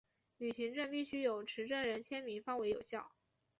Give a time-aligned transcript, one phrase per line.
[0.39, 3.11] 旅行证必须有持证人签名方为有效。